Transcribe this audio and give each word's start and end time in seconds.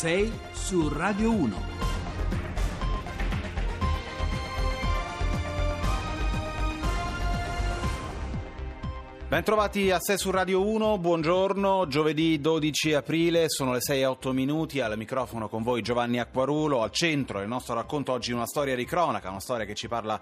6 0.00 0.32
su 0.54 0.88
Radio 0.88 1.30
1. 1.30 1.99
Bentrovati 9.40 9.90
a 9.90 9.98
6 9.98 10.18
su 10.18 10.30
Radio 10.30 10.68
1, 10.68 10.98
buongiorno, 10.98 11.86
giovedì 11.86 12.42
12 12.42 12.92
aprile, 12.92 13.48
sono 13.48 13.72
le 13.72 13.80
6 13.80 14.00
e 14.02 14.04
8 14.04 14.32
minuti, 14.34 14.80
al 14.80 14.98
microfono 14.98 15.48
con 15.48 15.62
voi 15.62 15.80
Giovanni 15.80 16.20
Acquarulo, 16.20 16.82
al 16.82 16.90
centro 16.90 17.38
del 17.38 17.48
nostro 17.48 17.74
racconto 17.74 18.12
oggi 18.12 18.32
una 18.32 18.44
storia 18.44 18.76
di 18.76 18.84
cronaca, 18.84 19.30
una 19.30 19.40
storia 19.40 19.64
che 19.64 19.74
ci 19.74 19.88
parla 19.88 20.20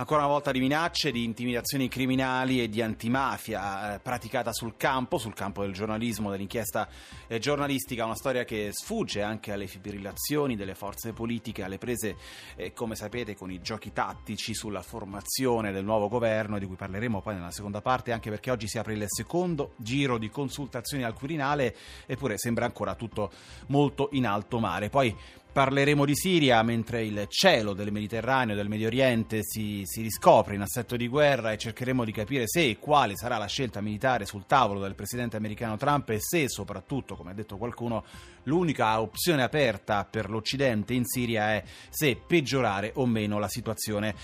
ancora 0.00 0.20
una 0.20 0.30
volta 0.30 0.52
di 0.52 0.60
minacce, 0.60 1.10
di 1.10 1.24
intimidazioni 1.24 1.88
criminali 1.88 2.62
e 2.62 2.68
di 2.68 2.82
antimafia 2.82 3.94
eh, 3.94 3.98
praticata 4.00 4.52
sul 4.52 4.76
campo, 4.76 5.18
sul 5.18 5.34
campo 5.34 5.62
del 5.62 5.72
giornalismo, 5.72 6.30
dell'inchiesta 6.30 6.88
eh, 7.26 7.38
giornalistica, 7.38 8.04
una 8.04 8.14
storia 8.14 8.44
che 8.44 8.70
sfugge 8.72 9.22
anche 9.22 9.50
alle 9.50 9.66
fibrillazioni 9.66 10.56
delle 10.56 10.74
forze 10.74 11.12
politiche, 11.12 11.64
alle 11.64 11.78
prese, 11.78 12.16
eh, 12.54 12.72
come 12.72 12.94
sapete, 12.94 13.34
con 13.34 13.50
i 13.50 13.60
giochi 13.60 13.92
tattici 13.92 14.54
sulla 14.54 14.82
formazione 14.82 15.72
del 15.72 15.84
nuovo 15.84 16.08
governo, 16.08 16.58
di 16.58 16.66
cui 16.66 16.76
parleremo 16.76 17.20
poi 17.20 17.34
nella 17.34 17.50
seconda 17.50 17.80
parte, 17.80 18.12
anche 18.12 18.30
perché 18.30 18.50
oggi 18.50 18.57
si 18.66 18.78
apre 18.78 18.94
il 18.94 19.04
secondo 19.06 19.72
giro 19.76 20.18
di 20.18 20.30
consultazioni 20.30 21.04
al 21.04 21.14
Quirinale, 21.14 21.74
eppure 22.06 22.38
sembra 22.38 22.64
ancora 22.64 22.94
tutto 22.94 23.30
molto 23.66 24.08
in 24.12 24.26
alto 24.26 24.58
mare. 24.58 24.88
Poi 24.88 25.14
Parleremo 25.50 26.04
di 26.04 26.14
Siria 26.14 26.62
mentre 26.62 27.04
il 27.04 27.26
cielo 27.28 27.72
del 27.72 27.90
Mediterraneo 27.90 28.54
e 28.54 28.56
del 28.56 28.68
Medio 28.68 28.86
Oriente 28.86 29.40
si, 29.42 29.80
si, 29.84 30.02
riscopre 30.02 30.54
in 30.54 30.60
assetto 30.60 30.94
di 30.94 31.08
guerra 31.08 31.50
e 31.50 31.58
cercheremo 31.58 32.04
di 32.04 32.12
capire 32.12 32.44
se 32.46 32.68
e 32.68 32.78
quale 32.78 33.16
sarà 33.16 33.38
la 33.38 33.46
scelta 33.46 33.80
militare 33.80 34.24
sul 34.24 34.46
tavolo 34.46 34.78
del 34.78 34.94
presidente 34.94 35.36
americano 35.36 35.76
Trump 35.76 36.10
e 36.10 36.18
se 36.20 36.48
soprattutto, 36.48 37.16
come 37.16 37.32
ha 37.32 37.34
detto 37.34 37.56
qualcuno, 37.56 38.04
l'unica 38.44 39.00
opzione 39.00 39.42
aperta 39.42 40.04
per 40.04 40.30
l'Occidente 40.30 40.94
in 40.94 41.04
Siria 41.04 41.54
è 41.54 41.64
se 41.88 42.14
peggiorare 42.14 42.92
o 42.94 43.06
meno 43.06 43.40
la 43.40 43.48
situazione. 43.48 44.14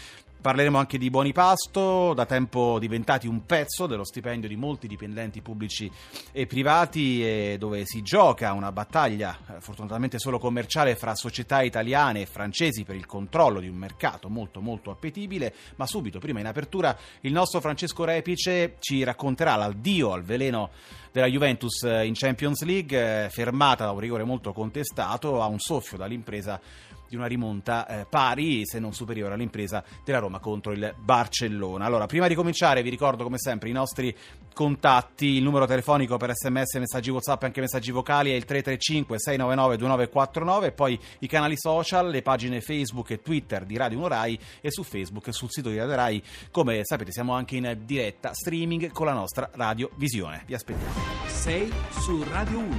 Parleremo 0.44 0.76
anche 0.76 0.98
di 0.98 1.08
buoni 1.08 1.32
pasto, 1.32 2.12
da 2.12 2.26
tempo 2.26 2.78
diventati 2.78 3.26
un 3.26 3.46
pezzo 3.46 3.86
dello 3.86 4.04
stipendio 4.04 4.46
di 4.46 4.56
molti 4.56 4.86
dipendenti 4.86 5.40
pubblici 5.40 5.90
e 6.32 6.44
privati, 6.44 7.24
e 7.24 7.56
dove 7.58 7.86
si 7.86 8.02
gioca 8.02 8.52
una 8.52 8.70
battaglia, 8.70 9.38
eh, 9.48 9.60
fortunatamente 9.62 10.18
solo 10.18 10.38
commerciale, 10.38 10.96
fra 10.96 11.14
società 11.14 11.62
italiane 11.62 12.20
e 12.20 12.26
francesi 12.26 12.84
per 12.84 12.94
il 12.94 13.06
controllo 13.06 13.58
di 13.58 13.68
un 13.68 13.76
mercato 13.76 14.28
molto 14.28 14.60
molto 14.60 14.90
appetibile. 14.90 15.54
Ma 15.76 15.86
subito, 15.86 16.18
prima 16.18 16.40
in 16.40 16.46
apertura, 16.46 16.94
il 17.22 17.32
nostro 17.32 17.62
Francesco 17.62 18.04
Repice 18.04 18.76
ci 18.80 19.02
racconterà 19.02 19.56
l'addio 19.56 20.12
al 20.12 20.24
veleno 20.24 20.72
della 21.14 21.28
Juventus 21.28 21.84
eh, 21.84 22.06
in 22.06 22.14
Champions 22.14 22.64
League, 22.64 23.26
eh, 23.26 23.30
fermata 23.30 23.84
da 23.84 23.92
un 23.92 24.00
rigore 24.00 24.24
molto 24.24 24.52
contestato, 24.52 25.40
a 25.40 25.46
un 25.46 25.60
soffio 25.60 25.96
dall'impresa 25.96 26.60
di 27.08 27.16
una 27.16 27.26
rimonta 27.26 27.86
eh, 27.86 28.06
pari, 28.08 28.66
se 28.66 28.80
non 28.80 28.92
superiore, 28.92 29.34
all'impresa 29.34 29.84
della 30.04 30.18
Roma 30.18 30.40
contro 30.40 30.72
il 30.72 30.94
Barcellona. 30.98 31.84
Allora, 31.84 32.06
prima 32.06 32.26
di 32.26 32.34
cominciare, 32.34 32.82
vi 32.82 32.90
ricordo 32.90 33.22
come 33.22 33.38
sempre 33.38 33.68
i 33.68 33.72
nostri 33.72 34.14
contatti, 34.52 35.26
il 35.26 35.42
numero 35.42 35.66
telefonico 35.66 36.16
per 36.16 36.32
sms, 36.34 36.74
messaggi 36.76 37.10
WhatsApp 37.10 37.42
e 37.42 37.46
anche 37.46 37.60
messaggi 37.60 37.90
vocali 37.90 38.30
è 38.30 38.34
il 38.34 38.44
335 38.44 39.18
699 39.18 39.76
2949 39.76 40.66
e 40.66 40.72
poi 40.72 40.98
i 41.20 41.26
canali 41.26 41.56
social, 41.56 42.08
le 42.08 42.22
pagine 42.22 42.60
Facebook 42.60 43.10
e 43.10 43.22
Twitter 43.22 43.64
di 43.64 43.76
Radio 43.76 43.98
1 43.98 44.08
Rai 44.08 44.38
e 44.60 44.70
su 44.70 44.82
Facebook 44.82 45.28
e 45.28 45.32
sul 45.32 45.50
sito 45.50 45.68
di 45.70 45.78
Radio 45.78 45.94
Rai. 45.94 46.22
Come 46.50 46.80
sapete, 46.82 47.12
siamo 47.12 47.32
anche 47.34 47.56
in 47.56 47.78
diretta 47.84 48.32
streaming 48.32 48.90
con 48.90 49.06
la 49.06 49.12
nostra 49.12 49.50
Radio 49.54 49.90
Visione. 49.96 50.42
Vi 50.46 50.54
aspettiamo. 50.54 51.03
6 51.44 51.72
su 51.90 52.22
Radio 52.22 52.58
1. 52.58 52.78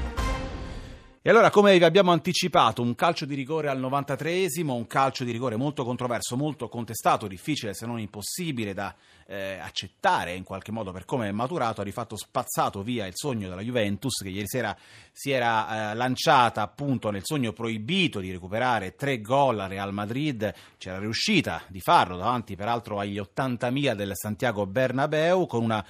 E 1.22 1.30
allora, 1.30 1.52
come 1.52 1.78
vi 1.78 1.84
abbiamo 1.84 2.12
anticipato, 2.12 2.82
un 2.82 2.96
calcio 2.96 3.26
di 3.26 3.36
rigore 3.36 3.68
al 3.68 3.80
93esimo, 3.80 4.72
un 4.72 4.88
calcio 4.88 5.24
di 5.24 5.32
rigore 5.32 5.56
molto 5.56 5.84
controverso, 5.84 6.36
molto 6.36 6.68
contestato, 6.68 7.28
difficile 7.28 7.76
se 7.76 7.86
non 7.86 8.00
impossibile 8.00 8.74
da 8.74 8.96
eh, 9.28 9.58
accettare 9.60 10.36
in 10.36 10.44
qualche 10.44 10.72
modo 10.72 10.92
per 10.92 11.06
come 11.06 11.28
è 11.28 11.32
maturato, 11.32 11.82
ha 11.82 11.84
di 11.84 11.92
fatto 11.92 12.16
spazzato 12.16 12.84
via 12.84 13.08
il 13.08 13.14
sogno 13.16 13.50
della 13.50 13.62
Juventus 13.62 14.22
che 14.22 14.30
ieri 14.30 14.48
sera 14.48 14.76
si 15.12 15.32
era 15.32 15.92
eh, 15.92 15.96
lanciata 15.96 16.62
appunto 16.62 17.10
nel 17.10 17.24
sogno 17.24 17.54
proibito 17.54 18.20
di 18.20 18.32
recuperare 18.32 18.96
tre 18.96 19.22
gol 19.22 19.60
a 19.60 19.68
Real 19.68 19.94
Madrid, 19.94 20.54
c'era 20.78 21.00
riuscita 21.00 21.64
di 21.68 21.80
farlo 21.80 22.18
davanti 22.18 22.56
peraltro 22.56 23.00
agli 23.00 23.20
80.000 23.20 23.94
del 23.94 24.12
Santiago 24.14 24.68
Bernabeu 24.68 25.48
con 25.48 25.64
una 25.64 25.84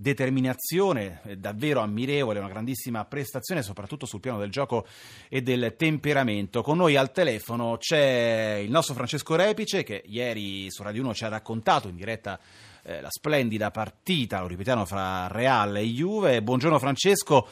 determinazione 0.00 1.20
davvero 1.38 1.80
ammirevole, 1.80 2.38
una 2.38 2.48
grandissima 2.48 3.04
prestazione 3.04 3.62
soprattutto 3.62 4.06
sul 4.06 4.20
piano 4.20 4.38
del 4.38 4.50
gioco 4.50 4.86
e 5.28 5.42
del 5.42 5.74
temperamento. 5.76 6.62
Con 6.62 6.76
noi 6.76 6.94
al 6.94 7.10
telefono 7.10 7.78
c'è 7.78 8.60
il 8.62 8.70
nostro 8.70 8.94
Francesco 8.94 9.34
Repice 9.34 9.82
che 9.82 10.04
ieri 10.06 10.70
su 10.70 10.84
Radio 10.84 11.02
1 11.02 11.14
ci 11.14 11.24
ha 11.24 11.28
raccontato 11.28 11.88
in 11.88 11.96
diretta 11.96 12.38
eh, 12.84 13.00
la 13.00 13.10
splendida 13.10 13.72
partita, 13.72 14.40
lo 14.40 14.46
ripetiamo, 14.46 14.84
fra 14.84 15.26
Real 15.26 15.76
e 15.76 15.84
Juve. 15.86 16.42
Buongiorno 16.42 16.78
Francesco. 16.78 17.48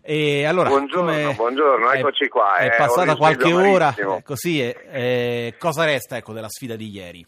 E 0.00 0.44
allora, 0.44 0.68
buongiorno, 0.68 1.32
buongiorno, 1.32 1.90
eccoci 1.90 2.28
qua. 2.28 2.56
È, 2.56 2.70
è 2.70 2.76
passata 2.76 3.16
qualche 3.16 3.52
ora, 3.52 3.92
così 4.22 4.60
eh, 4.60 5.54
cosa 5.58 5.84
resta 5.84 6.18
ecco, 6.18 6.32
della 6.32 6.48
sfida 6.48 6.76
di 6.76 6.90
ieri? 6.90 7.26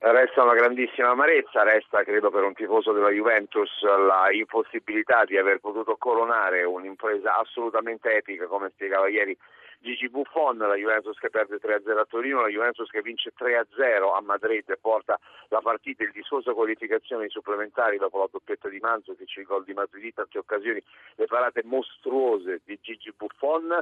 Resta 0.00 0.44
una 0.44 0.54
grandissima 0.54 1.08
amarezza, 1.08 1.64
resta 1.64 2.04
credo 2.04 2.30
per 2.30 2.44
un 2.44 2.54
tifoso 2.54 2.92
della 2.92 3.10
Juventus 3.10 3.82
la 3.82 4.30
impossibilità 4.30 5.24
di 5.24 5.36
aver 5.36 5.58
potuto 5.58 5.96
coronare 5.96 6.62
un'impresa 6.62 7.36
assolutamente 7.36 8.14
epica 8.14 8.46
come 8.46 8.70
spiegava 8.70 9.08
ieri 9.08 9.36
Gigi 9.80 10.08
Buffon, 10.08 10.56
la 10.56 10.76
Juventus 10.76 11.18
che 11.18 11.30
perde 11.30 11.58
3-0 11.60 11.98
a 11.98 12.04
Torino, 12.04 12.42
la 12.42 12.48
Juventus 12.48 12.88
che 12.90 13.02
vince 13.02 13.32
3-0 13.36 14.14
a 14.14 14.20
Madrid 14.20 14.70
e 14.70 14.76
porta 14.80 15.18
la 15.48 15.60
partita 15.60 16.04
in 16.04 16.12
discuosa 16.12 16.52
qualificazione 16.52 17.28
supplementari 17.28 17.98
dopo 17.98 18.18
la 18.18 18.28
doppietta 18.30 18.68
di 18.68 18.78
Manzovic, 18.78 19.36
il 19.36 19.44
gol 19.44 19.64
di 19.64 19.72
Madrid, 19.72 20.04
in 20.04 20.14
tante 20.14 20.38
occasioni, 20.38 20.80
le 21.16 21.26
parate 21.26 21.62
mostruose 21.64 22.60
di 22.64 22.78
Gigi 22.80 23.12
Buffon 23.16 23.76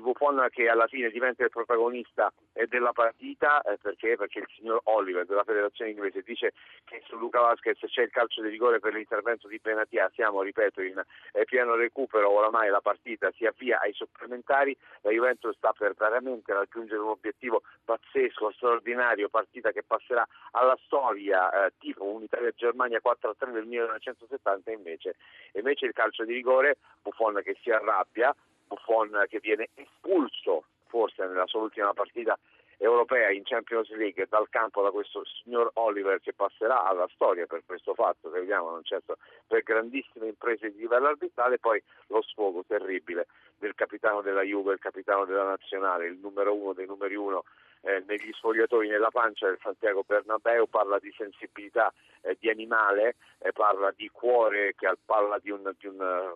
Buffon 0.00 0.46
che 0.50 0.68
alla 0.68 0.86
fine 0.86 1.10
diventa 1.10 1.44
il 1.44 1.50
protagonista 1.50 2.32
eh, 2.52 2.66
della 2.66 2.92
partita 2.92 3.60
eh, 3.62 3.78
perché? 3.78 4.16
perché 4.16 4.40
il 4.40 4.48
signor 4.56 4.80
Oliver 4.84 5.24
della 5.24 5.44
federazione 5.44 5.90
inglese 5.90 6.22
dice 6.22 6.52
che 6.84 7.02
su 7.06 7.16
Luca 7.16 7.40
Vasquez 7.40 7.78
c'è 7.78 8.02
il 8.02 8.10
calcio 8.10 8.42
di 8.42 8.48
rigore 8.48 8.80
per 8.80 8.92
l'intervento 8.92 9.48
di 9.48 9.58
Benatia. 9.62 10.10
Siamo 10.14 10.42
ripeto 10.42 10.82
in 10.82 11.02
eh, 11.32 11.44
pieno 11.44 11.74
recupero. 11.74 12.30
Oramai 12.30 12.68
la 12.68 12.80
partita 12.80 13.30
si 13.32 13.46
avvia 13.46 13.80
ai 13.80 13.92
supplementari. 13.92 14.76
La 15.02 15.10
Juventus 15.10 15.56
sta 15.56 15.72
per 15.72 15.94
veramente 15.96 16.52
raggiungere 16.52 17.00
un 17.00 17.08
obiettivo 17.08 17.62
pazzesco, 17.84 18.50
straordinario. 18.52 19.28
Partita 19.28 19.70
che 19.72 19.82
passerà 19.82 20.26
alla 20.52 20.78
storia 20.84 21.66
eh, 21.66 21.72
tipo 21.78 22.04
un'Italia-Germania 22.04 23.00
4-3 23.04 23.52
del 23.52 23.66
1970 23.66 24.70
invece, 24.72 25.16
invece 25.52 25.86
il 25.86 25.92
calcio 25.92 26.24
di 26.24 26.32
rigore 26.32 26.76
Buffon 27.02 27.40
che 27.42 27.56
si 27.62 27.70
arrabbia 27.70 28.34
Buffon 28.66 29.24
che 29.28 29.40
viene 29.40 29.68
espulso 29.74 30.64
forse 30.86 31.26
nella 31.26 31.46
sua 31.46 31.60
ultima 31.60 31.92
partita 31.92 32.38
europea 32.78 33.30
in 33.30 33.42
Champions 33.44 33.90
League 33.90 34.26
dal 34.28 34.48
campo 34.50 34.82
da 34.82 34.90
questo 34.90 35.22
signor 35.24 35.70
Oliver 35.74 36.20
che 36.20 36.34
passerà 36.34 36.84
alla 36.84 37.08
storia 37.14 37.46
per 37.46 37.62
questo 37.64 37.94
fatto, 37.94 38.30
che 38.30 38.40
vediamo 38.40 38.70
non 38.70 38.84
certo 38.84 39.16
per 39.46 39.62
grandissime 39.62 40.26
imprese 40.26 40.70
di 40.70 40.80
livello 40.80 41.08
arbitrale, 41.08 41.58
poi 41.58 41.82
lo 42.08 42.22
sfogo 42.22 42.64
terribile 42.66 43.26
del 43.58 43.74
capitano 43.74 44.20
della 44.20 44.42
Juve, 44.42 44.74
il 44.74 44.78
capitano 44.78 45.24
della 45.24 45.44
nazionale, 45.44 46.06
il 46.06 46.18
numero 46.18 46.54
uno 46.54 46.74
dei 46.74 46.86
numeri 46.86 47.14
uno 47.14 47.44
eh, 47.80 48.02
negli 48.06 48.30
sfogliatori 48.32 48.88
nella 48.88 49.10
pancia 49.10 49.46
del 49.46 49.58
Santiago 49.62 50.04
Bernabeu, 50.06 50.66
parla 50.66 50.98
di 50.98 51.12
sensibilità 51.16 51.92
eh, 52.22 52.36
di 52.38 52.50
animale, 52.50 53.16
eh, 53.38 53.52
parla 53.52 53.90
di 53.96 54.08
cuore, 54.10 54.74
che 54.76 54.92
parla 55.04 55.38
di 55.38 55.50
un, 55.50 55.72
di 55.78 55.86
un 55.86 56.34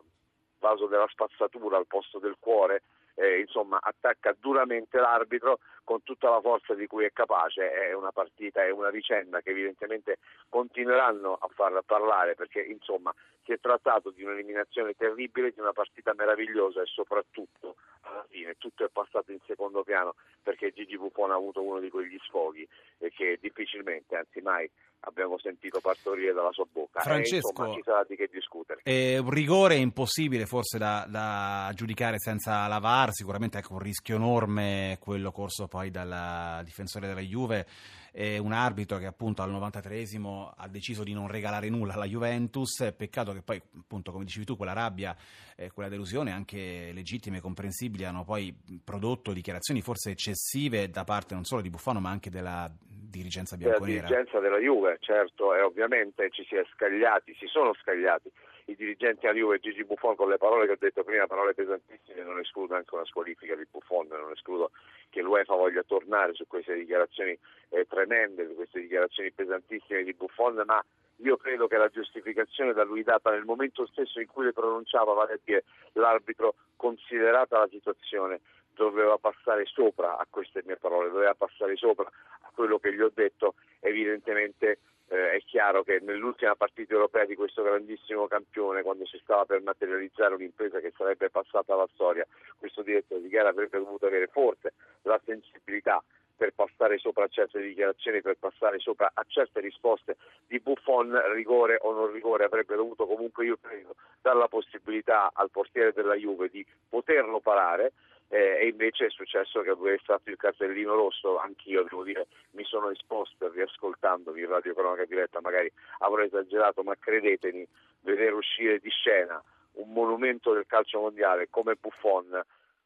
vaso 0.61 0.87
della 0.87 1.09
spazzatura 1.09 1.77
al 1.77 1.87
posto 1.87 2.19
del 2.19 2.37
cuore, 2.39 2.83
eh, 3.15 3.41
insomma 3.41 3.79
attacca 3.81 4.35
duramente 4.39 4.99
l'arbitro 4.99 5.59
con 5.91 6.05
tutta 6.05 6.31
la 6.31 6.41
forza 6.41 6.73
di 6.75 6.87
cui 6.87 7.05
è 7.05 7.11
capace, 7.13 7.69
è 7.69 7.93
una 7.95 8.13
partita, 8.13 8.63
è 8.63 8.71
una 8.71 8.91
vicenda 8.91 9.41
che 9.41 9.51
evidentemente 9.51 10.19
continueranno 10.49 11.33
a 11.33 11.49
far 11.53 11.83
parlare 11.85 12.37
perché 12.37 12.61
insomma 12.61 13.13
si 13.43 13.51
è 13.51 13.59
trattato 13.59 14.11
di 14.11 14.23
un'eliminazione 14.23 14.95
terribile, 14.95 15.51
di 15.51 15.59
una 15.59 15.73
partita 15.73 16.15
meravigliosa 16.17 16.81
e 16.81 16.87
soprattutto 16.87 17.75
alla 18.03 18.25
fine 18.29 18.55
tutto 18.57 18.85
è 18.85 18.89
passato 18.89 19.33
in 19.33 19.41
secondo 19.49 19.83
piano 19.83 20.15
perché 20.41 20.71
Gigi 20.71 20.97
Buffon 20.97 21.33
ha 21.33 21.35
avuto 21.35 21.61
uno 21.61 21.81
di 21.81 21.91
quegli 21.91 22.19
sfoghi 22.21 22.69
che 23.11 23.39
difficilmente, 23.41 24.15
anzi 24.15 24.41
mai, 24.41 24.71
abbiamo 25.01 25.39
sentito 25.39 25.81
partorire 25.81 26.33
dalla 26.33 26.53
sua 26.53 26.67
bocca. 26.71 27.01
Francesco, 27.01 27.49
e, 27.49 27.51
insomma, 27.51 27.75
ci 27.75 27.83
sarà 27.83 28.05
di 28.07 28.17
che 28.17 28.29
discutere. 28.31 28.81
È 28.83 29.19
un 29.19 29.31
rigore 29.31 29.77
impossibile 29.77 30.47
forse 30.47 30.79
da, 30.79 31.07
da 31.09 31.71
giudicare 31.75 32.19
senza 32.19 32.67
la 32.67 32.79
VAR, 32.79 33.13
sicuramente 33.13 33.59
ecco, 33.59 33.75
un 33.75 33.81
rischio 33.81 34.17
enorme 34.17 34.99
quello 35.01 35.31
corso 35.31 35.67
poi 35.81 35.91
dal 35.91 36.63
difensore 36.65 37.07
della 37.07 37.21
Juve 37.21 37.67
eh, 38.13 38.39
un 38.39 38.53
arbitro 38.53 38.99
che 38.99 39.07
appunto 39.07 39.41
al 39.41 39.51
93esimo 39.51 40.51
ha 40.55 40.69
deciso 40.69 41.05
di 41.05 41.13
non 41.13 41.29
regalare 41.29 41.71
nulla 41.71 41.95
alla 41.95 42.07
Juventus, 42.07 42.93
peccato 42.97 43.33
che 43.33 43.41
poi 43.41 43.63
appunto 43.79 44.13
come 44.13 44.25
dicevi 44.25 44.45
tu 44.45 44.57
quella 44.57 44.73
rabbia, 44.73 45.17
eh, 45.57 45.71
quella 45.71 45.89
delusione 45.89 46.33
anche 46.33 46.91
legittima 46.93 47.37
e 47.37 47.41
comprensibile 47.41 48.01
abbiano 48.07 48.25
poi 48.25 48.55
prodotto 48.83 49.33
dichiarazioni 49.33 49.81
forse 49.81 50.11
eccessive 50.11 50.91
da 50.91 51.05
parte 51.05 51.35
non 51.35 51.45
solo 51.45 51.63
di 51.63 51.71
Buffano 51.71 52.01
ma 52.01 52.11
anche 52.11 52.31
della 52.31 52.71
dirigenza 53.11 53.57
bianconera. 53.57 54.03
La 54.03 54.07
dirigenza 54.07 54.39
della 54.39 54.59
Juve, 54.59 54.97
certo, 55.01 55.55
e 55.55 55.61
ovviamente 55.61 56.31
ci 56.31 56.45
si 56.45 56.57
è 56.57 56.65
scagliati, 56.73 57.35
si 57.35 57.47
sono 57.47 57.75
scagliati 57.75 58.31
i 58.71 58.77
dirigenti 58.77 59.27
a 59.27 59.33
Juve 59.33 59.59
Gigi 59.59 59.85
Buffon 59.85 60.15
con 60.15 60.29
le 60.29 60.39
parole 60.39 60.67
che 60.67 60.73
ho 60.73 60.77
detto 60.79 61.03
prima, 61.03 61.27
parole 61.27 61.55
pesantissime, 61.55 62.23
non 62.23 62.39
escludo 62.39 62.77
anche 62.77 62.95
una 62.95 63.05
squalifica 63.05 63.57
di 63.57 63.67
Buffon, 63.69 64.07
non 64.09 64.31
escludo 64.31 64.71
che 65.09 65.23
l'UEFA 65.23 65.55
voglia 65.55 65.83
tornare 65.83 66.35
su 66.35 66.47
queste 66.47 66.75
dichiarazioni 66.75 67.37
eh, 67.71 67.87
tremende, 67.89 68.47
su 68.47 68.55
queste 68.55 68.81
dichiarazioni 68.81 69.33
pesantissime 69.33 70.05
di 70.05 70.15
Buffon, 70.15 70.63
ma 70.65 70.83
io 71.17 71.37
credo 71.37 71.67
che 71.67 71.77
la 71.77 71.89
giustificazione 71.89 72.73
da 72.73 72.85
lui 72.85 73.03
data 73.03 73.31
nel 73.31 73.45
momento 73.45 73.87
stesso 73.87 74.21
in 74.21 74.27
cui 74.29 74.45
le 74.45 74.53
pronunciava, 74.53 75.13
vale 75.13 75.33
a 75.33 75.39
dire 75.43 75.65
l'arbitro, 75.93 76.55
considerata 76.77 77.59
la 77.59 77.69
situazione, 77.69 78.41
doveva 78.73 79.19
passare 79.19 79.67
sopra 79.67 80.17
a 80.17 80.27
queste 80.31 80.63
mie 80.65 80.77
parole, 80.77 81.11
doveva 81.11 81.35
passare 81.35 81.77
sopra 81.77 82.09
quello 82.55 82.79
che 82.79 82.95
gli 82.95 83.01
ho 83.01 83.11
detto, 83.13 83.55
evidentemente 83.81 84.79
eh, 85.09 85.33
è 85.33 85.43
chiaro 85.45 85.83
che 85.83 85.99
nell'ultima 86.01 86.55
partita 86.55 86.95
europea 86.95 87.25
di 87.25 87.35
questo 87.35 87.63
grandissimo 87.63 88.29
campione, 88.29 88.83
quando 88.83 89.05
si 89.07 89.19
stava 89.23 89.45
per 89.45 89.61
materializzare 89.61 90.35
un'impresa 90.35 90.79
che 90.79 90.93
sarebbe 90.97 91.31
passata 91.31 91.75
alla 91.75 91.89
storia, 91.95 92.27
questo 92.59 92.83
direttore 92.83 93.21
di 93.21 93.29
gara 93.29 93.49
avrebbe 93.49 93.79
dovuto 93.79 94.07
avere 94.07 94.29
forse 94.29 94.73
la 95.03 95.21
sensibilità 95.25 96.03
per 96.37 96.55
passare 96.55 96.97
sopra 96.97 97.25
a 97.25 97.29
certe 97.29 97.61
dichiarazioni, 97.61 98.23
per 98.23 98.37
passare 98.39 98.79
sopra 98.79 99.11
a 99.13 99.23
certe 99.29 99.61
risposte 99.61 100.17
di 100.47 100.59
Buffon, 100.59 101.15
rigore 101.35 101.77
o 101.83 101.93
non 101.93 102.11
rigore, 102.11 102.45
avrebbe 102.45 102.77
dovuto 102.77 103.07
comunque, 103.07 103.45
io 103.45 103.59
credo, 103.61 103.95
dare 104.23 104.39
la 104.39 104.49
possibilità 104.49 105.33
al 105.35 105.51
portiere 105.51 105.93
della 105.93 106.15
Juve 106.15 106.49
di 106.49 106.65
poterlo 106.89 107.41
parare 107.41 107.93
eh, 108.31 108.59
e 108.61 108.69
invece 108.69 109.07
è 109.07 109.11
successo 109.11 109.61
che 109.61 109.71
avesse 109.71 110.03
stato 110.03 110.31
il 110.31 110.37
cartellino 110.37 110.95
rosso, 110.95 111.39
anch'io 111.39 111.83
devo 111.83 112.05
dire 112.05 112.29
mi 112.53 112.65
sono 112.65 112.91
esposto 112.91 113.51
riascoltandovi 113.51 114.41
in 114.41 114.49
radio 114.49 114.73
cronaca 114.73 115.05
diretta, 115.05 115.41
magari 115.41 115.71
avrò 115.99 116.23
esagerato, 116.23 116.83
ma 116.83 116.95
credetemi, 116.97 117.67
vedere 118.01 118.33
uscire 118.33 118.79
di 118.79 118.91
scena 118.91 119.43
un 119.73 119.93
monumento 119.93 120.53
del 120.53 120.67
calcio 120.67 121.01
mondiale 121.01 121.49
come 121.51 121.75
Buffon 121.75 122.43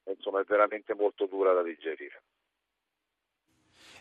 insomma, 0.06 0.40
è 0.40 0.44
veramente 0.44 0.94
molto 0.94 1.26
dura 1.26 1.52
da 1.52 1.62
digerire. 1.62 2.22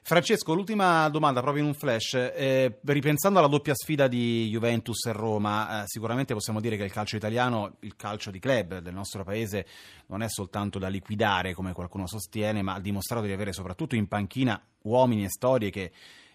Francesco, 0.06 0.54
l'ultima 0.54 1.08
domanda 1.08 1.40
proprio 1.40 1.64
in 1.64 1.70
un 1.70 1.74
flash. 1.74 2.16
Eh, 2.16 2.80
ripensando 2.84 3.40
alla 3.40 3.48
doppia 3.48 3.74
sfida 3.74 4.10
di 4.10 4.50
Juventus 4.50 5.06
e 5.06 5.14
Roma, 5.14 5.84
eh, 5.84 5.88
sicuramente 5.88 6.34
possiamo 6.34 6.60
dire 6.60 6.76
che 6.76 6.84
il 6.84 6.92
calcio 6.92 7.16
italiano, 7.16 7.78
il 7.80 7.96
calcio 7.96 8.30
di 8.30 8.38
club 8.38 8.80
del 8.80 8.94
nostro 8.94 9.24
paese, 9.24 9.66
non 10.08 10.22
è 10.22 10.28
soltanto 10.28 10.78
da 10.78 10.90
liquidare, 10.90 11.54
come 11.54 11.72
qualcuno 11.72 12.06
sostiene, 12.06 12.62
ma 12.62 12.74
ha 12.74 12.80
dimostrato 12.82 13.26
di 13.26 13.32
avere 13.32 13.54
soprattutto 13.54 13.96
in 13.96 14.10
panchina 14.10 14.62
uomini 14.82 15.24
e 15.24 15.30
storie 15.30 15.70
che 15.70 15.92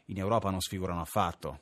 in 0.06 0.16
Europa 0.16 0.48
non 0.48 0.60
sfigurano 0.60 1.02
affatto. 1.02 1.58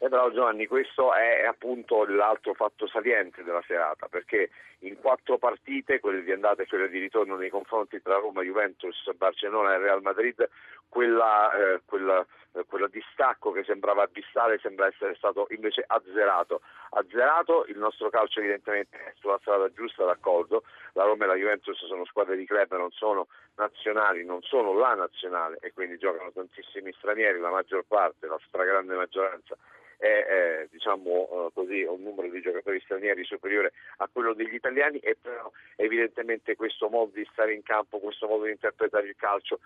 Eh 0.00 0.08
bravo 0.08 0.32
Giovanni, 0.32 0.66
questo 0.66 1.12
è 1.12 1.44
appunto 1.44 2.06
l'altro 2.06 2.54
fatto 2.54 2.86
saliente 2.86 3.42
della 3.42 3.62
serata, 3.66 4.06
perché 4.06 4.48
in 4.80 4.96
quattro 5.00 5.38
partite, 5.38 5.98
quelle 5.98 6.22
di 6.22 6.30
andata 6.30 6.62
e 6.62 6.66
quelle 6.66 6.88
di 6.88 7.00
ritorno 7.00 7.36
nei 7.36 7.50
confronti 7.50 8.00
tra 8.00 8.14
Roma, 8.14 8.42
Juventus, 8.42 8.94
Barcellona 9.16 9.74
e 9.74 9.78
Real 9.78 10.00
Madrid, 10.00 10.48
quella, 10.88 11.52
eh, 11.52 11.80
quella, 11.84 12.24
eh, 12.52 12.64
quella 12.66 12.88
distacco 12.88 13.52
che 13.52 13.64
sembrava 13.64 14.02
abissale 14.02 14.58
sembra 14.58 14.86
essere 14.86 15.14
stato 15.16 15.46
invece 15.50 15.84
azzerato. 15.86 16.62
Azzerato, 16.90 17.66
il 17.66 17.78
nostro 17.78 18.08
calcio 18.10 18.40
evidentemente 18.40 18.96
è 18.98 19.12
sulla 19.18 19.38
strada 19.40 19.70
giusta, 19.72 20.04
d'accordo, 20.04 20.64
la 20.92 21.04
Roma 21.04 21.24
e 21.24 21.26
la 21.28 21.34
Juventus 21.34 21.78
sono 21.86 22.04
squadre 22.04 22.36
di 22.36 22.46
club, 22.46 22.76
non 22.76 22.90
sono 22.90 23.28
nazionali, 23.56 24.24
non 24.24 24.42
sono 24.42 24.72
la 24.72 24.94
nazionale 24.94 25.58
e 25.60 25.72
quindi 25.72 25.98
giocano 25.98 26.32
tantissimi 26.32 26.92
stranieri, 26.92 27.38
la 27.38 27.50
maggior 27.50 27.84
parte, 27.86 28.26
la 28.26 28.40
stragrande 28.46 28.94
maggioranza 28.94 29.56
è 29.98 30.06
eh, 30.06 30.68
diciamo, 30.70 31.48
eh, 31.48 31.50
così, 31.52 31.82
un 31.82 32.02
numero 32.02 32.28
di 32.30 32.40
giocatori 32.40 32.80
stranieri 32.80 33.24
superiore 33.24 33.72
a 33.98 34.08
quello 34.10 34.32
degli 34.32 34.54
italiani 34.54 34.98
e 35.00 35.16
però 35.20 35.50
evidentemente 35.74 36.54
questo 36.54 36.88
modo 36.88 37.10
di 37.12 37.28
stare 37.32 37.52
in 37.52 37.62
campo, 37.62 37.98
questo 37.98 38.28
modo 38.28 38.44
di 38.44 38.52
interpretare 38.52 39.08
il 39.08 39.16
calcio 39.16 39.58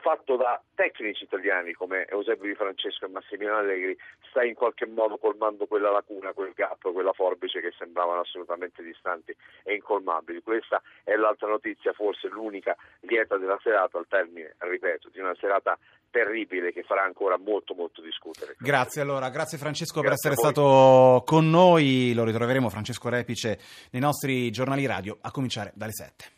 fatto 0.00 0.36
da 0.36 0.60
tecnici 0.74 1.24
italiani 1.24 1.72
come 1.72 2.06
Eusebio 2.06 2.48
Di 2.48 2.54
Francesco 2.54 3.04
e 3.04 3.08
Massimiliano 3.08 3.58
Allegri 3.58 3.96
sta 4.28 4.42
in 4.42 4.54
qualche 4.54 4.86
modo 4.86 5.18
colmando 5.18 5.66
quella 5.66 5.90
lacuna, 5.90 6.32
quel 6.32 6.52
gap, 6.54 6.90
quella 6.92 7.12
forbice 7.12 7.60
che 7.60 7.72
sembravano 7.78 8.20
assolutamente 8.20 8.82
distanti 8.82 9.34
e 9.62 9.74
incolmabili. 9.74 10.42
Questa 10.42 10.82
è 11.04 11.14
l'altra 11.14 11.48
notizia, 11.48 11.92
forse 11.92 12.28
l'unica 12.28 12.76
lieta 13.00 13.36
della 13.36 13.58
serata 13.62 13.98
al 13.98 14.06
termine, 14.08 14.54
ripeto, 14.58 15.08
di 15.10 15.20
una 15.20 15.34
serata 15.38 15.78
terribile 16.10 16.72
che 16.72 16.82
farà 16.82 17.02
ancora 17.02 17.38
molto 17.38 17.74
molto 17.74 18.02
discutere. 18.02 18.56
Grazie 18.58 19.02
allora, 19.02 19.28
grazie 19.30 19.58
Francesco 19.58 20.00
grazie 20.00 20.28
per 20.28 20.38
essere 20.38 20.52
stato 20.52 21.22
con 21.24 21.48
noi, 21.48 22.12
lo 22.14 22.24
ritroveremo 22.24 22.68
Francesco 22.68 23.08
Repice 23.08 23.58
nei 23.92 24.00
nostri 24.00 24.50
giornali 24.50 24.86
radio 24.86 25.16
a 25.20 25.30
cominciare 25.30 25.72
dalle 25.74 25.92
7. 25.92 26.32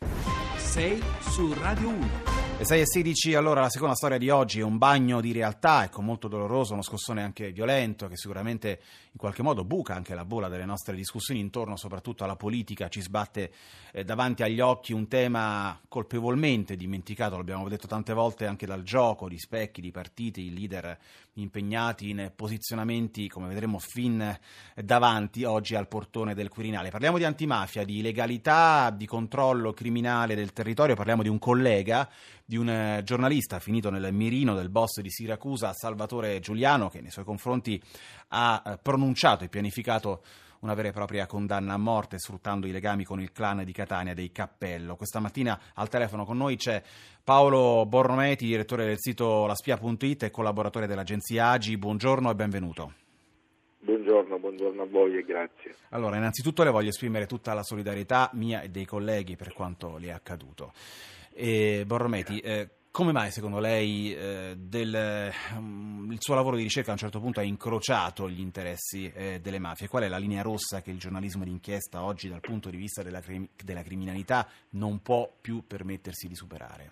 6 0.57 1.03
su 1.21 1.53
Radio 1.53 1.89
1. 1.89 2.42
Le 2.55 2.65
6 2.65 2.81
e 2.81 2.85
16, 2.85 3.33
allora 3.33 3.61
la 3.61 3.69
seconda 3.69 3.95
storia 3.95 4.19
di 4.19 4.29
oggi 4.29 4.59
è 4.59 4.63
un 4.63 4.77
bagno 4.77 5.19
di 5.19 5.31
realtà, 5.31 5.83
ecco, 5.83 6.01
molto 6.01 6.27
doloroso, 6.27 6.73
uno 6.73 6.83
scossone 6.83 7.23
anche 7.23 7.51
violento 7.51 8.07
che 8.07 8.15
sicuramente 8.15 8.79
in 9.11 9.17
qualche 9.17 9.41
modo 9.41 9.65
buca 9.65 9.95
anche 9.95 10.13
la 10.13 10.23
bola 10.23 10.47
delle 10.47 10.63
nostre 10.63 10.95
discussioni 10.95 11.39
intorno 11.39 11.75
soprattutto 11.75 12.23
alla 12.23 12.35
politica, 12.35 12.89
ci 12.89 13.01
sbatte 13.01 13.51
eh, 13.91 14.03
davanti 14.03 14.43
agli 14.43 14.59
occhi 14.59 14.93
un 14.93 15.07
tema 15.07 15.77
colpevolmente 15.89 16.75
dimenticato, 16.75 17.35
l'abbiamo 17.35 17.67
detto 17.67 17.87
tante 17.87 18.13
volte 18.13 18.45
anche 18.45 18.67
dal 18.67 18.83
gioco, 18.83 19.27
di 19.27 19.39
specchi, 19.39 19.81
di 19.81 19.91
partiti, 19.91 20.43
i 20.43 20.53
leader 20.53 20.97
impegnati 21.33 22.11
in 22.11 22.31
posizionamenti, 22.35 23.27
come 23.27 23.47
vedremo, 23.47 23.79
fin 23.79 24.37
davanti 24.75 25.43
oggi 25.43 25.75
al 25.75 25.87
portone 25.87 26.35
del 26.35 26.49
Quirinale. 26.49 26.91
Parliamo 26.91 27.17
di 27.17 27.23
antimafia, 27.23 27.83
di 27.83 28.01
legalità, 28.01 28.91
di 28.95 29.07
controllo 29.07 29.73
criminale 29.73 30.35
del 30.35 30.53
territorio, 30.53 30.95
parliamo 30.95 31.23
di 31.23 31.29
un 31.29 31.39
collega 31.39 32.07
di 32.45 32.57
un 32.57 32.69
eh, 32.69 33.01
giornalista 33.03 33.59
finito 33.59 33.89
nel 33.89 34.13
mirino 34.13 34.55
del 34.55 34.69
boss 34.69 34.99
di 34.99 35.09
Siracusa, 35.09 35.73
Salvatore 35.73 36.39
Giuliano, 36.39 36.89
che 36.89 37.01
nei 37.01 37.11
suoi 37.11 37.25
confronti 37.25 37.81
ha 38.29 38.61
eh, 38.65 38.77
pronunciato 38.81 39.43
e 39.43 39.49
pianificato 39.49 40.21
una 40.59 40.73
vera 40.73 40.89
e 40.89 40.91
propria 40.91 41.25
condanna 41.25 41.73
a 41.73 41.77
morte 41.77 42.17
sfruttando 42.17 42.67
i 42.67 42.71
legami 42.71 43.03
con 43.03 43.19
il 43.21 43.31
clan 43.31 43.63
di 43.63 43.71
Catania 43.71 44.13
dei 44.13 44.31
Cappello. 44.31 44.95
Questa 44.95 45.19
mattina 45.19 45.59
al 45.73 45.89
telefono 45.89 46.25
con 46.25 46.37
noi 46.37 46.55
c'è 46.55 46.81
Paolo 47.23 47.85
Borrometi, 47.85 48.45
direttore 48.45 48.85
del 48.85 48.99
sito 48.99 49.45
laspia.it 49.45 50.23
e 50.23 50.31
collaboratore 50.31 50.87
dell'agenzia 50.87 51.49
Agi. 51.49 51.77
Buongiorno 51.77 52.31
e 52.31 52.35
benvenuto. 52.35 52.93
Buongiorno, 53.79 54.39
buongiorno 54.39 54.81
a 54.81 54.85
voi 54.85 55.17
e 55.17 55.23
grazie. 55.23 55.75
Allora, 55.89 56.15
innanzitutto 56.15 56.63
le 56.63 56.71
voglio 56.71 56.89
esprimere 56.89 57.25
tutta 57.25 57.53
la 57.53 57.63
solidarietà 57.63 58.29
mia 58.33 58.61
e 58.61 58.69
dei 58.69 58.85
colleghi 58.85 59.35
per 59.35 59.51
quanto 59.53 59.97
le 59.97 60.07
è 60.07 60.11
accaduto. 60.11 60.71
E 61.35 61.83
Borrometi, 61.85 62.39
eh, 62.39 62.69
come 62.91 63.11
mai 63.11 63.31
secondo 63.31 63.59
lei 63.59 64.13
eh, 64.13 64.53
del, 64.55 65.31
um, 65.57 66.07
il 66.11 66.19
suo 66.19 66.35
lavoro 66.35 66.55
di 66.55 66.61
ricerca 66.61 66.89
a 66.89 66.93
un 66.93 66.99
certo 66.99 67.19
punto 67.19 67.39
ha 67.39 67.43
incrociato 67.43 68.29
gli 68.29 68.39
interessi 68.39 69.11
eh, 69.15 69.39
delle 69.41 69.57
mafie? 69.57 69.87
Qual 69.87 70.03
è 70.03 70.07
la 70.07 70.19
linea 70.19 70.43
rossa 70.43 70.81
che 70.81 70.91
il 70.91 70.99
giornalismo 70.99 71.43
d'inchiesta 71.43 72.03
oggi 72.03 72.29
dal 72.29 72.39
punto 72.39 72.69
di 72.69 72.77
vista 72.77 73.01
della, 73.01 73.19
crim- 73.19 73.49
della 73.63 73.81
criminalità 73.81 74.47
non 74.71 75.01
può 75.01 75.27
più 75.41 75.63
permettersi 75.65 76.27
di 76.27 76.35
superare? 76.35 76.91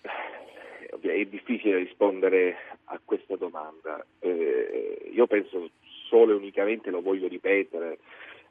È 0.00 1.24
difficile 1.26 1.76
rispondere 1.76 2.56
a 2.84 2.98
questa 3.04 3.36
domanda. 3.36 4.04
Eh, 4.20 5.10
io 5.12 5.26
penso 5.26 5.70
solo 6.08 6.32
e 6.32 6.36
unicamente, 6.36 6.90
lo 6.90 7.02
voglio 7.02 7.28
ripetere, 7.28 7.98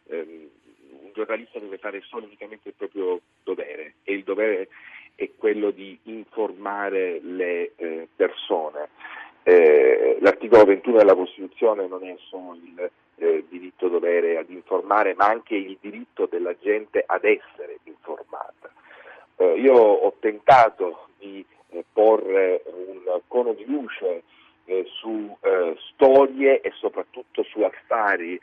ehm, 0.10 0.50
giornalista 1.13 1.60
deve 1.60 1.77
fare 1.77 2.01
solo 2.01 2.24
e 2.24 2.27
unicamente 2.27 2.70
il 2.70 2.75
proprio 2.75 3.22
dovere 3.43 3.96
e 4.03 4.13
il 4.13 4.24
dovere 4.24 4.67
è 5.15 5.29
quello 5.38 5.72
di 5.72 5.98
informare 6.03 7.20
le 7.22 7.72
eh, 7.75 8.08
persone. 8.15 8.89
Eh, 9.43 10.17
l'articolo 10.22 10.63
21 10.63 10.98
della 10.98 11.15
Costituzione 11.15 11.88
non 11.88 12.03
è 12.03 12.15
solo 12.29 12.55
il 12.55 12.91
eh, 13.17 13.46
diritto 13.50 13.88
dovere 13.89 14.38
ad 14.38 14.50
informare, 14.50 15.13
ma 15.13 15.25
anche 15.25 15.55
il 15.55 15.77
diritto 15.79 16.25
della 16.25 16.55
gente 16.60 17.03
ad 17.05 17.24
essere 17.25 17.79
informata. 17.84 18.72
Eh, 19.38 19.60
io 19.60 19.74
ho 19.75 20.13
tentato 20.20 21.08
di 21.20 21.46
eh, 21.70 21.84
porre 21.91 22.63
un 22.65 23.22
cono 23.27 23.53
di 23.53 23.65
luce 23.65 24.24
eh, 24.65 24.86
su 24.88 25.38
storie 25.91 26.62
e 26.62 26.72
soprattutto 26.75 27.43
su 27.43 27.60
affari 27.62 28.39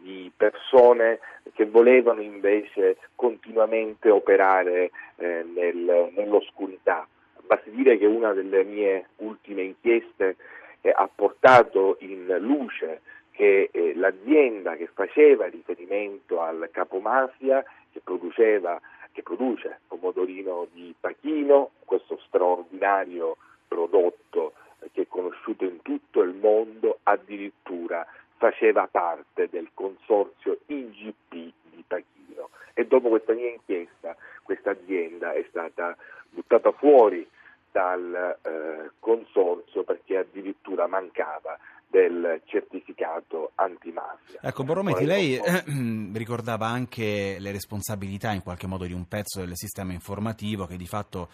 di 0.00 0.30
persone 0.36 1.20
che 1.52 1.66
volevano 1.66 2.20
invece 2.20 2.98
continuamente 3.14 4.10
operare 4.10 4.90
eh, 5.16 5.44
nel, 5.54 6.10
nell'oscurità. 6.14 7.06
Basti 7.46 7.70
dire 7.70 7.98
che 7.98 8.06
una 8.06 8.32
delle 8.32 8.64
mie 8.64 9.08
ultime 9.16 9.62
inchieste 9.62 10.36
eh, 10.80 10.92
ha 10.94 11.08
portato 11.12 11.96
in 12.00 12.26
luce 12.40 13.00
che 13.30 13.68
eh, 13.72 13.94
l'azienda 13.94 14.76
che 14.76 14.88
faceva 14.92 15.46
riferimento 15.46 16.40
al 16.40 16.68
capomafia, 16.70 17.64
che 17.92 18.00
produceva 18.02 18.80
che 19.12 19.22
produce 19.22 19.80
pomodorino 19.86 20.66
di 20.72 20.94
Pachino, 20.98 21.72
questo 21.84 22.18
straordinario 22.26 23.36
prodotto 23.68 24.54
che 24.92 25.02
è 25.02 25.06
conosciuto 25.06 25.64
in 25.64 25.80
tutto 25.82 26.22
il 26.22 26.34
mondo, 26.34 26.98
addirittura 27.04 28.04
faceva 28.42 28.88
parte 28.90 29.48
del 29.48 29.70
consorzio 29.72 30.58
IGP 30.66 31.30
di 31.30 31.84
Pachino. 31.86 32.50
E 32.74 32.84
dopo 32.86 33.08
questa 33.08 33.34
mia 33.34 33.48
inchiesta, 33.48 34.16
questa 34.42 34.72
azienda 34.72 35.32
è 35.32 35.44
stata 35.48 35.96
buttata 36.28 36.72
fuori 36.72 37.24
dal 37.70 38.36
eh, 38.42 38.90
consorzio 38.98 39.84
perché 39.84 40.16
addirittura 40.16 40.88
mancava 40.88 41.56
del 41.92 42.40
certificato 42.46 43.52
antimafia. 43.56 44.40
Ecco, 44.40 44.64
Borrometti, 44.64 45.04
lei 45.04 45.36
eh, 45.36 45.62
ricordava 46.16 46.66
anche 46.66 47.36
le 47.38 47.52
responsabilità 47.52 48.32
in 48.32 48.42
qualche 48.42 48.66
modo 48.66 48.86
di 48.86 48.94
un 48.94 49.06
pezzo 49.06 49.40
del 49.40 49.54
sistema 49.54 49.92
informativo 49.92 50.64
che 50.64 50.78
di 50.78 50.86
fatto 50.86 51.28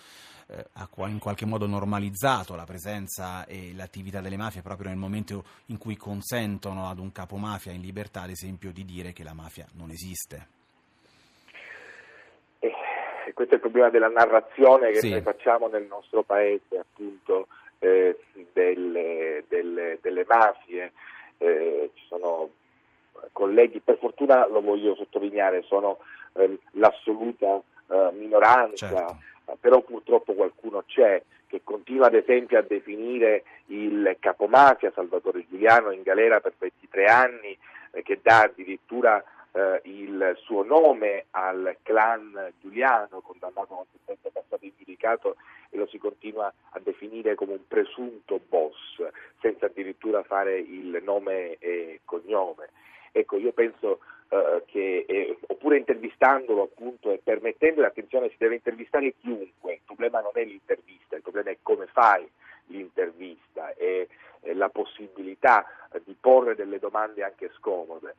eh, 0.49 0.65
ha 0.73 0.88
in 1.07 1.21
qualche 1.21 1.47
modo 1.47 1.67
normalizzato 1.67 2.57
la 2.57 2.65
presenza 2.65 3.47
e 3.47 3.73
l'attività 3.77 4.21
delle 4.21 4.37
mafie 4.37 4.62
proprio 4.62 4.88
nel 4.88 4.99
momento 4.99 5.45
in 5.67 5.79
cui 5.79 5.97
consentono 5.97 6.88
ad 6.88 6.99
un 6.99 7.12
capomafia 7.12 7.71
in 7.71 7.81
libertà, 7.81 8.23
ad 8.23 8.31
esempio, 8.31 8.73
di 8.73 8.85
dire 8.85 9.12
che 9.12 9.23
la 9.23 9.35
mafia 9.35 9.67
non 9.75 9.91
esiste. 9.91 10.57
Eh, 12.59 13.33
questo 13.33 13.53
è 13.53 13.57
il 13.57 13.62
problema 13.62 13.91
della 13.91 14.09
narrazione 14.09 14.91
che 14.91 14.99
sì. 14.99 15.11
noi 15.11 15.21
facciamo 15.23 15.69
nel 15.69 15.87
nostro 15.87 16.25
paese, 16.25 16.79
appunto 16.79 17.47
eh, 17.79 18.19
delle, 18.53 19.45
delle, 19.49 19.99
delle, 20.01 20.25
mafie, 20.27 20.93
eh, 21.39 21.91
ci 21.95 22.05
sono 22.09 22.51
colleghi, 23.33 23.81
per 23.81 23.99
fortuna 23.99 24.47
lo 24.47 24.61
voglio 24.61 24.95
sottolineare, 24.95 25.63
sono 25.63 25.99
eh, 26.35 26.59
l'assoluta 26.73 27.61
minoranza, 28.13 28.87
certo. 28.87 29.17
però 29.61 29.81
purtroppo 29.81 30.35
qualcuno 30.35 30.85
c'è 30.87 31.23
che 31.49 31.63
continua 31.65 32.07
ad 32.07 32.15
esempio 32.15 32.59
a 32.59 32.63
definire 32.63 33.43
il 33.67 34.17
capomafia 34.21 34.93
Salvatore 34.95 35.47
Giuliano 35.49 35.91
in 35.91 36.03
galera 36.03 36.41
per 36.41 36.53
23 36.57 37.07
anni, 37.07 37.59
eh, 37.91 38.03
che 38.03 38.21
dà 38.23 38.43
addirittura 38.43 39.23
eh, 39.52 39.81
il 39.85 40.37
suo 40.43 40.62
nome 40.62 41.26
al 41.31 41.76
clan 41.83 42.52
Giuliano, 42.61 43.21
condannato 43.21 43.75
con 43.75 43.85
sentenza 43.90 44.31
passata 44.31 44.64
in 44.64 44.73
giudicato 44.76 45.37
e 45.71 45.76
lo 45.76 45.87
si 45.87 45.99
continua 45.99 46.52
a 46.71 46.81
definire 46.81 47.35
come 47.35 47.52
un 47.52 47.67
presunto 47.67 48.40
boss, 48.49 49.02
senza 49.40 49.67
addirittura 49.67 50.23
fare 50.23 50.59
il 50.59 51.00
nome 51.02 51.57
e 51.59 52.00
cognome. 52.05 52.71
Ecco, 53.12 53.37
io 53.37 53.52
penso 53.52 54.00
eh, 54.28 54.62
che, 54.67 55.05
eh, 55.09 55.38
oppure 55.47 55.78
intervistandolo 55.78 56.62
appunto 56.62 57.11
e 57.11 57.21
permettendo, 57.23 57.85
attenzione, 57.85 58.28
si 58.28 58.37
deve 58.38 58.57
intervistare 58.57 59.14
chiunque, 59.19 59.75
il 59.75 59.81
problema 59.85 60.21
non 60.21 60.33
è 60.35 60.45
l'intervista, 60.45 61.17
il 61.17 61.23
problema 61.23 61.50
è 61.50 61.59
come 61.62 61.87
fai 61.87 62.28
l'intervista 62.67 63.73
e, 63.75 64.09
e 64.40 64.55
la 64.55 64.69
possibilità 64.69 65.64
di 66.05 66.14
porre 66.21 66.55
delle 66.55 66.78
domande 66.78 67.23
anche 67.23 67.50
scomode 67.57 68.14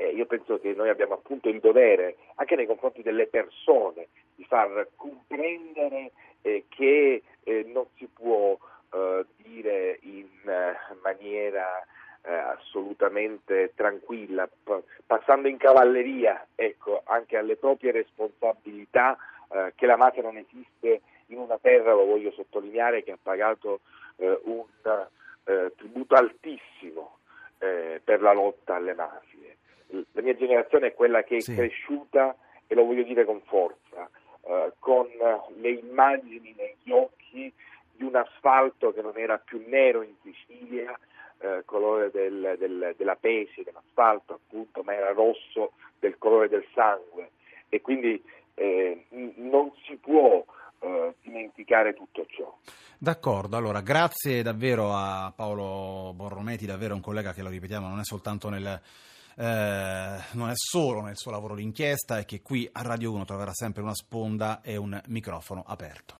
eh, 0.00 0.08
io 0.14 0.24
penso 0.24 0.58
che 0.58 0.72
noi 0.72 0.88
abbiamo 0.88 1.12
appunto 1.12 1.50
il 1.50 1.60
dovere, 1.60 2.16
anche 2.36 2.56
nei 2.56 2.64
confronti 2.64 3.02
delle 3.02 3.26
persone, 3.26 4.08
di 4.34 4.44
far 4.44 4.88
comprendere 4.96 6.12
eh, 6.40 6.64
che 6.68 7.22
eh, 7.44 7.64
non 7.66 7.84
si 7.96 8.06
può 8.06 8.56
eh, 8.92 9.26
dire 9.36 9.98
in 10.00 10.26
eh, 10.46 10.74
maniera 11.02 11.84
eh, 12.22 12.32
assolutamente 12.32 13.72
tranquilla, 13.74 14.48
p- 14.48 14.82
passando 15.04 15.48
in 15.48 15.58
cavalleria 15.58 16.46
ecco, 16.54 17.02
anche 17.04 17.36
alle 17.36 17.56
proprie 17.56 17.92
responsabilità, 17.92 19.18
che 19.74 19.84
la 19.84 19.96
mafia 19.96 20.22
non 20.22 20.36
esiste 20.36 21.00
in 21.26 21.38
una 21.38 21.58
terra, 21.58 21.92
lo 21.92 22.04
voglio 22.04 22.30
sottolineare, 22.30 23.02
che 23.02 23.10
ha 23.10 23.18
pagato 23.20 23.80
un 24.44 24.62
tributo 25.74 26.14
altissimo 26.14 27.18
per 27.58 28.20
la 28.20 28.32
lotta 28.32 28.76
alle 28.76 28.94
mafie 28.94 29.29
la 29.90 30.22
mia 30.22 30.36
generazione 30.36 30.88
è 30.88 30.94
quella 30.94 31.22
che 31.22 31.36
è 31.36 31.40
sì. 31.40 31.54
cresciuta, 31.54 32.36
e 32.66 32.74
lo 32.74 32.84
voglio 32.84 33.02
dire 33.02 33.24
con 33.24 33.40
forza, 33.46 34.08
eh, 34.42 34.72
con 34.78 35.08
le 35.60 35.70
immagini 35.70 36.54
negli 36.56 36.92
occhi 36.92 37.52
di 37.92 38.04
un 38.04 38.14
asfalto 38.16 38.92
che 38.92 39.02
non 39.02 39.18
era 39.18 39.38
più 39.38 39.62
nero 39.66 40.02
in 40.02 40.14
Sicilia, 40.22 40.98
eh, 41.38 41.62
colore 41.64 42.10
del, 42.10 42.56
del, 42.58 42.94
della 42.96 43.16
pece, 43.16 43.62
dell'asfalto 43.62 44.34
appunto, 44.34 44.82
ma 44.82 44.94
era 44.94 45.12
rosso 45.12 45.72
del 45.98 46.16
colore 46.18 46.48
del 46.48 46.66
sangue 46.74 47.30
e 47.68 47.80
quindi 47.80 48.22
eh, 48.54 49.06
non 49.36 49.72
si 49.86 49.96
può 49.96 50.44
eh, 50.80 51.14
dimenticare 51.22 51.94
tutto 51.94 52.26
ciò. 52.28 52.56
D'accordo, 52.98 53.56
allora 53.56 53.80
grazie 53.80 54.42
davvero 54.42 54.92
a 54.92 55.32
Paolo 55.34 56.12
Borrometti, 56.14 56.66
davvero 56.66 56.94
un 56.94 57.00
collega 57.00 57.32
che 57.32 57.42
lo 57.42 57.48
ripetiamo 57.48 57.88
non 57.88 58.00
è 58.00 58.04
soltanto 58.04 58.48
nel 58.48 58.80
eh, 59.40 60.22
non 60.32 60.50
è 60.50 60.54
solo 60.54 61.00
nel 61.00 61.16
suo 61.16 61.30
lavoro 61.30 61.54
d'inchiesta 61.54 62.18
e 62.18 62.26
che 62.26 62.42
qui 62.42 62.68
a 62.70 62.82
Radio 62.82 63.12
1 63.12 63.24
troverà 63.24 63.54
sempre 63.54 63.80
una 63.80 63.94
sponda 63.94 64.60
e 64.60 64.76
un 64.76 65.00
microfono 65.06 65.64
aperto. 65.66 66.08